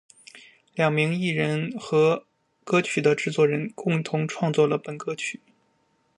[0.73, 2.25] 两名艺人和
[2.63, 5.41] 歌曲的制作人共同创作了本歌曲。